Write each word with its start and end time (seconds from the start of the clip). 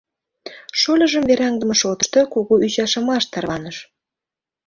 Шольыжым 0.79 1.23
вераҥдыме 1.29 1.75
шотышто 1.81 2.19
кугу 2.33 2.53
ӱчашымаш 2.65 3.23
тарваныш. 3.31 3.77